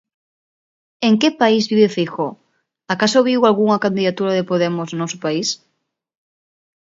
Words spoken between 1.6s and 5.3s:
vive Feijóo, acaso viu algunha candidatura de Podemos no noso